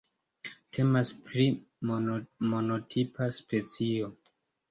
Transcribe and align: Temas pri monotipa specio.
Temas 0.77 1.11
pri 1.25 1.45
monotipa 2.53 3.29
specio. 3.39 4.11